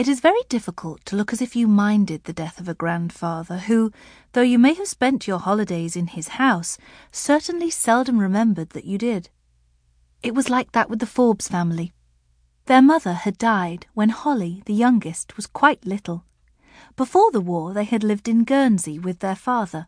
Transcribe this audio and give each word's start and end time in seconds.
It 0.00 0.08
is 0.08 0.20
very 0.20 0.40
difficult 0.48 1.04
to 1.04 1.14
look 1.14 1.30
as 1.30 1.42
if 1.42 1.54
you 1.54 1.68
minded 1.68 2.24
the 2.24 2.32
death 2.32 2.58
of 2.58 2.70
a 2.70 2.74
grandfather 2.74 3.58
who, 3.58 3.92
though 4.32 4.40
you 4.40 4.58
may 4.58 4.72
have 4.72 4.88
spent 4.88 5.28
your 5.28 5.38
holidays 5.38 5.94
in 5.94 6.06
his 6.06 6.28
house, 6.40 6.78
certainly 7.12 7.68
seldom 7.68 8.16
remembered 8.16 8.70
that 8.70 8.86
you 8.86 8.96
did. 8.96 9.28
It 10.22 10.34
was 10.34 10.48
like 10.48 10.72
that 10.72 10.88
with 10.88 11.00
the 11.00 11.06
Forbes 11.06 11.48
family. 11.48 11.92
Their 12.64 12.80
mother 12.80 13.12
had 13.12 13.36
died 13.36 13.88
when 13.92 14.08
Holly, 14.08 14.62
the 14.64 14.72
youngest, 14.72 15.36
was 15.36 15.46
quite 15.46 15.84
little. 15.84 16.24
Before 16.96 17.30
the 17.30 17.42
war, 17.42 17.74
they 17.74 17.84
had 17.84 18.02
lived 18.02 18.26
in 18.26 18.44
Guernsey 18.44 18.98
with 18.98 19.18
their 19.18 19.36
father. 19.36 19.86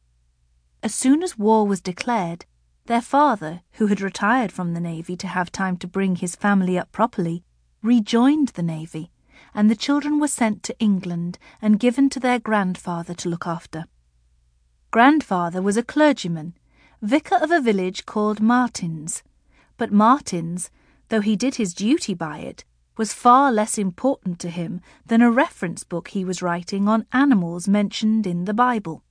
As 0.82 0.94
soon 0.94 1.22
as 1.22 1.38
war 1.38 1.66
was 1.66 1.80
declared, 1.80 2.44
their 2.84 3.00
father, 3.00 3.62
who 3.78 3.86
had 3.86 4.02
retired 4.02 4.52
from 4.52 4.74
the 4.74 4.80
Navy 4.80 5.16
to 5.16 5.26
have 5.26 5.50
time 5.50 5.78
to 5.78 5.86
bring 5.86 6.16
his 6.16 6.36
family 6.36 6.78
up 6.78 6.92
properly, 6.92 7.44
rejoined 7.80 8.48
the 8.48 8.62
Navy, 8.62 9.10
and 9.54 9.70
the 9.70 9.76
children 9.76 10.18
were 10.18 10.28
sent 10.28 10.62
to 10.62 10.78
England 10.78 11.38
and 11.60 11.80
given 11.80 12.08
to 12.10 12.20
their 12.20 12.38
grandfather 12.38 13.14
to 13.14 13.28
look 13.28 13.46
after. 13.46 13.86
Grandfather 14.90 15.62
was 15.62 15.76
a 15.76 15.82
clergyman, 15.82 16.54
vicar 17.00 17.36
of 17.36 17.50
a 17.50 17.60
village 17.60 18.06
called 18.06 18.40
Martins, 18.40 19.22
but 19.76 19.92
Martins, 19.92 20.70
though 21.08 21.20
he 21.20 21.36
did 21.36 21.56
his 21.56 21.74
duty 21.74 22.14
by 22.14 22.38
it, 22.38 22.64
was 22.96 23.14
far 23.14 23.50
less 23.50 23.78
important 23.78 24.38
to 24.38 24.50
him 24.50 24.80
than 25.06 25.22
a 25.22 25.30
reference 25.30 25.82
book 25.82 26.08
he 26.08 26.24
was 26.24 26.42
writing 26.42 26.88
on 26.88 27.06
animals 27.12 27.66
mentioned 27.66 28.26
in 28.26 28.44
the 28.44 28.54
Bible. 28.54 29.02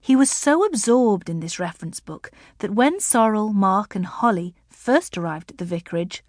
He 0.00 0.16
was 0.16 0.30
so 0.30 0.64
absorbed 0.64 1.28
in 1.28 1.40
this 1.40 1.58
reference 1.58 2.00
book 2.00 2.30
that 2.58 2.74
when 2.74 3.00
Sorrel, 3.00 3.52
Mark, 3.52 3.94
and 3.94 4.06
Holly 4.06 4.54
first 4.68 5.18
arrived 5.18 5.50
at 5.50 5.58
the 5.58 5.64
vicarage, 5.64 6.22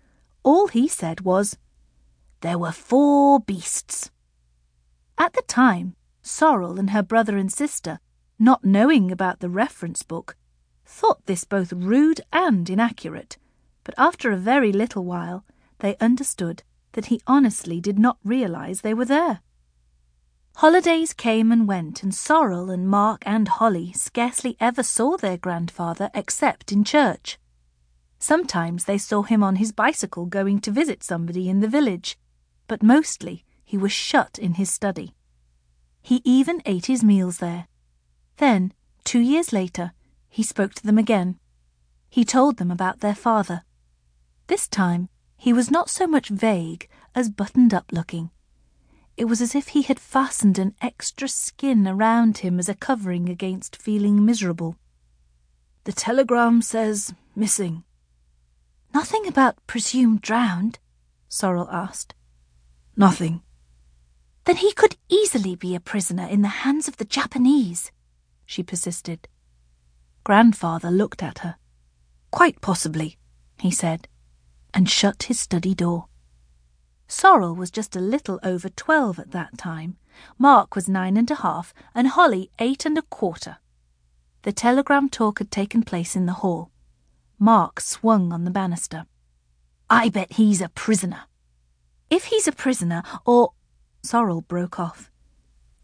all 0.44 0.68
he 0.68 0.88
said 0.88 1.22
was, 1.22 1.58
There 2.42 2.58
were 2.58 2.72
four 2.72 3.40
beasts. 3.40 4.10
At 5.18 5.34
the 5.34 5.44
time, 5.44 5.96
Sorrel 6.24 6.80
and 6.80 6.90
her 6.90 7.04
brother 7.04 7.38
and 7.38 7.52
sister, 7.52 8.00
not 8.40 8.66
knowing 8.66 9.12
about 9.12 9.40
the 9.40 9.50
reference 9.50 10.02
book, 10.02 10.36
thought 10.84 11.26
this 11.28 11.44
both 11.44 11.72
rude 11.72 12.22
and 12.34 12.68
inaccurate, 12.68 13.38
but 13.84 13.94
after 13.96 14.32
a 14.32 14.38
very 14.38 14.72
little 14.72 15.06
while 15.06 15.46
they 15.80 15.96
understood 15.98 16.64
that 16.94 17.06
he 17.06 17.22
honestly 17.28 17.80
did 17.80 18.00
not 18.00 18.18
realize 18.24 18.82
they 18.82 18.94
were 18.96 19.06
there. 19.06 19.42
Holidays 20.56 21.14
came 21.14 21.52
and 21.52 21.68
went, 21.68 22.02
and 22.02 22.14
Sorrel 22.14 22.72
and 22.72 22.90
Mark 22.90 23.22
and 23.26 23.48
Holly 23.48 23.94
scarcely 23.94 24.58
ever 24.60 24.84
saw 24.84 25.16
their 25.16 25.38
grandfather 25.38 26.10
except 26.16 26.72
in 26.72 26.84
church. 26.84 27.38
Sometimes 28.20 28.86
they 28.86 28.98
saw 28.98 29.22
him 29.22 29.44
on 29.44 29.56
his 29.56 29.72
bicycle 29.72 30.26
going 30.26 30.60
to 30.62 30.72
visit 30.72 31.04
somebody 31.04 31.48
in 31.48 31.60
the 31.60 31.68
village, 31.68 32.18
but 32.72 32.82
mostly 32.82 33.44
he 33.66 33.78
was 33.78 33.92
shut 33.92 34.40
in 34.40 34.54
his 34.54 34.72
study. 34.72 35.14
He 36.02 36.22
even 36.24 36.62
ate 36.66 36.86
his 36.86 37.04
meals 37.04 37.40
there. 37.40 37.68
Then, 38.38 38.72
two 39.04 39.20
years 39.20 39.52
later, 39.52 39.92
he 40.30 40.42
spoke 40.42 40.74
to 40.76 40.86
them 40.86 40.98
again. 40.98 41.38
He 42.10 42.24
told 42.24 42.56
them 42.56 42.72
about 42.72 43.02
their 43.02 43.14
father. 43.14 43.64
This 44.48 44.70
time 44.70 45.10
he 45.36 45.52
was 45.52 45.70
not 45.70 45.90
so 45.90 46.08
much 46.08 46.30
vague 46.30 46.88
as 47.14 47.30
buttoned 47.30 47.74
up 47.74 47.92
looking. 47.92 48.30
It 49.18 49.26
was 49.26 49.42
as 49.42 49.54
if 49.54 49.68
he 49.76 49.82
had 49.82 50.00
fastened 50.00 50.58
an 50.58 50.74
extra 50.82 51.28
skin 51.28 51.86
around 51.86 52.38
him 52.38 52.58
as 52.58 52.70
a 52.70 52.74
covering 52.74 53.28
against 53.28 53.82
feeling 53.82 54.24
miserable. 54.24 54.78
The 55.84 55.92
telegram 55.92 56.62
says 56.62 57.14
missing. 57.36 57.84
Nothing 58.94 59.28
about 59.28 59.58
presumed 59.68 60.22
drowned? 60.22 60.80
Sorrel 61.28 61.68
asked. 61.70 62.16
Nothing. 62.96 63.42
Then 64.46 64.58
he 64.58 64.74
could 64.74 64.98
easily 65.10 65.56
be 65.56 65.76
a 65.76 65.80
prisoner 65.80 66.28
in 66.28 66.42
the 66.42 66.62
hands 66.66 66.88
of 66.88 66.98
the 66.98 67.06
Japanese, 67.06 67.92
she 68.46 68.64
persisted. 68.64 69.28
Grandfather 70.24 70.92
looked 70.92 71.24
at 71.24 71.40
her. 71.40 71.56
Quite 72.32 72.62
possibly, 72.62 73.18
he 73.60 73.72
said 73.72 74.08
and 74.74 74.90
shut 74.90 75.24
his 75.24 75.40
study 75.40 75.74
door. 75.74 76.06
Sorrel 77.08 77.56
was 77.56 77.72
just 77.72 77.96
a 77.96 78.00
little 78.00 78.40
over 78.44 78.70
twelve 78.70 79.20
at 79.20 79.32
that 79.32 79.58
time. 79.58 79.98
Mark 80.38 80.76
was 80.76 80.88
nine 80.88 81.18
and 81.18 81.30
a 81.30 81.36
half, 81.36 81.74
and 81.94 82.08
Holly 82.08 82.50
eight 82.60 82.86
and 82.86 82.98
a 82.98 83.02
quarter. 83.04 83.58
The 84.44 84.54
telegram 84.54 85.10
talk 85.10 85.40
had 85.40 85.52
taken 85.52 85.84
place 85.84 86.16
in 86.16 86.26
the 86.26 86.40
hall. 86.42 86.72
Mark 87.38 87.80
swung 87.80 88.32
on 88.32 88.46
the 88.46 88.52
banister. 88.52 89.06
I 89.90 90.10
bet 90.10 90.34
he's 90.34 90.62
a 90.62 90.70
prisoner. 90.70 91.24
If 92.12 92.26
he's 92.26 92.48
a 92.48 92.52
prisoner, 92.52 93.04
or. 93.26 93.54
Sorrel 94.04 94.42
broke 94.42 94.80
off. 94.80 95.10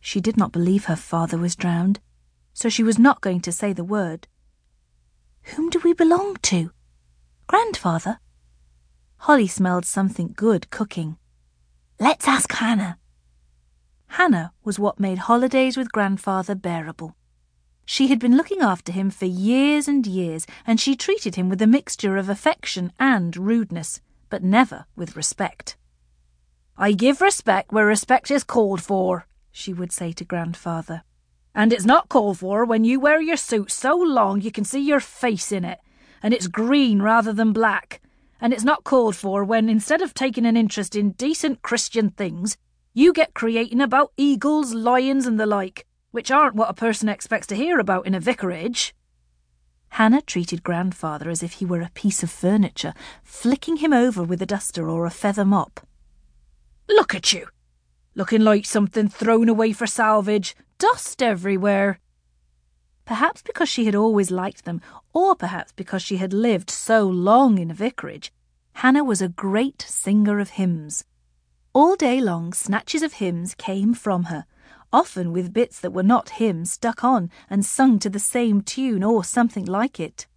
She 0.02 0.20
did 0.20 0.36
not 0.36 0.52
believe 0.52 0.86
her 0.86 0.98
father 0.98 1.38
was 1.38 1.56
drowned, 1.56 2.02
so 2.54 2.68
she 2.68 2.84
was 2.84 3.00
not 3.00 3.22
going 3.22 3.40
to 3.42 3.52
say 3.52 3.72
the 3.72 3.86
word. 3.86 4.28
Whom 5.56 5.70
do 5.70 5.80
we 5.80 5.94
belong 5.94 6.36
to? 6.44 6.72
Grandfather? 7.48 8.20
Holly 9.20 9.48
smelled 9.48 9.86
something 9.86 10.34
good 10.36 10.70
cooking. 10.70 11.18
Let's 11.98 12.28
ask 12.28 12.52
Hannah. 12.52 12.98
Hannah 14.08 14.52
was 14.66 14.78
what 14.78 15.00
made 15.00 15.20
holidays 15.20 15.78
with 15.78 15.94
grandfather 15.94 16.56
bearable. 16.56 17.16
She 17.86 18.10
had 18.10 18.20
been 18.20 18.36
looking 18.36 18.62
after 18.62 18.92
him 18.92 19.12
for 19.12 19.26
years 19.26 19.88
and 19.88 20.06
years, 20.06 20.46
and 20.66 20.78
she 20.78 20.98
treated 20.98 21.36
him 21.36 21.48
with 21.48 21.62
a 21.62 21.68
mixture 21.68 22.18
of 22.18 22.28
affection 22.28 22.92
and 23.00 23.38
rudeness, 23.38 24.02
but 24.30 24.44
never 24.44 24.88
with 24.94 25.16
respect. 25.16 25.78
I 26.80 26.92
give 26.92 27.22
respect 27.22 27.72
where 27.72 27.88
respect 27.88 28.30
is 28.30 28.44
called 28.44 28.84
for, 28.84 29.26
she 29.52 29.74
would 29.74 29.92
say 29.92 30.12
to 30.12 30.24
grandfather. 30.24 31.02
And 31.56 31.74
it's 31.74 31.86
not 31.86 32.08
called 32.08 32.38
for 32.38 32.66
when 32.66 32.84
you 32.84 33.00
wear 33.00 33.20
your 33.20 33.36
suit 33.36 33.72
so 33.72 33.96
long 33.96 34.42
you 34.42 34.52
can 34.52 34.64
see 34.64 34.82
your 34.82 35.00
face 35.00 35.52
in 35.52 35.66
it, 35.66 35.80
and 36.22 36.36
it's 36.36 36.46
green 36.46 37.02
rather 37.02 37.34
than 37.34 37.52
black, 37.52 38.00
and 38.40 38.54
it's 38.54 38.64
not 38.64 38.84
called 38.84 39.16
for 39.16 39.44
when, 39.44 39.70
instead 39.70 40.04
of 40.04 40.14
taking 40.14 40.46
an 40.46 40.56
interest 40.56 40.96
in 40.96 41.14
decent 41.14 41.64
Christian 41.64 42.12
things, 42.12 42.58
you 42.94 43.12
get 43.12 43.34
creating 43.34 43.82
about 43.82 44.12
eagles, 44.16 44.76
lions, 44.76 45.26
and 45.26 45.40
the 45.40 45.48
like, 45.48 45.88
which 46.12 46.30
aren't 46.30 46.56
what 46.56 46.70
a 46.70 46.76
person 46.76 47.10
expects 47.10 47.48
to 47.48 47.56
hear 47.56 47.80
about 47.80 48.06
in 48.06 48.14
a 48.14 48.20
vicarage. 48.20 48.94
Hannah 49.90 50.22
treated 50.22 50.62
grandfather 50.62 51.32
as 51.32 51.42
if 51.42 51.54
he 51.54 51.66
were 51.66 51.82
a 51.82 51.90
piece 51.96 52.22
of 52.22 52.30
furniture, 52.30 52.94
flicking 53.24 53.78
him 53.78 53.94
over 53.94 54.22
with 54.22 54.44
a 54.44 54.46
duster 54.46 54.88
or 54.88 55.08
a 55.08 55.10
feather 55.10 55.46
mop. 55.46 55.80
Look 56.90 57.14
at 57.14 57.34
you! 57.34 57.48
Looking 58.16 58.42
like 58.42 58.66
something 58.66 59.10
thrown 59.10 59.50
away 59.50 59.74
for 59.74 59.88
salvage, 59.88 60.56
dust 60.78 61.22
everywhere. 61.22 62.00
Perhaps 63.06 63.42
because 63.42 63.70
she 63.70 63.86
had 63.86 63.96
always 63.96 64.32
liked 64.32 64.66
them, 64.66 64.82
or 65.14 65.36
perhaps 65.36 65.72
because 65.72 66.02
she 66.02 66.18
had 66.18 66.34
lived 66.34 66.70
so 66.70 67.08
long 67.08 67.58
in 67.58 67.72
a 67.72 67.74
vicarage, 67.74 68.34
Hannah 68.74 69.04
was 69.04 69.22
a 69.22 69.30
great 69.30 69.82
singer 69.82 70.40
of 70.40 70.52
hymns. 70.52 71.04
All 71.74 71.96
day 71.96 72.20
long, 72.20 72.54
snatches 72.54 73.04
of 73.04 73.14
hymns 73.14 73.56
came 73.56 73.94
from 73.94 74.26
her, 74.26 74.46
often 74.92 75.32
with 75.32 75.54
bits 75.54 75.80
that 75.80 75.94
were 75.94 76.04
not 76.04 76.32
hymns 76.32 76.72
stuck 76.72 77.04
on 77.04 77.30
and 77.50 77.66
sung 77.66 78.00
to 78.00 78.10
the 78.10 78.20
same 78.20 78.62
tune 78.62 79.04
or 79.04 79.24
something 79.24 79.66
like 79.66 80.00
it. 80.00 80.28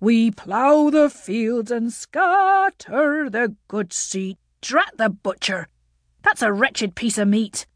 We 0.00 0.30
plough 0.30 0.90
the 0.90 1.10
fields 1.10 1.70
and 1.70 1.92
scatter 1.92 3.28
the 3.30 3.56
good 3.68 3.92
seed. 3.92 4.38
Drat 4.62 4.92
the 4.96 5.08
butcher! 5.08 5.68
That's 6.22 6.42
a 6.42 6.52
wretched 6.52 6.94
piece 6.94 7.18
of 7.18 7.28
meat. 7.28 7.66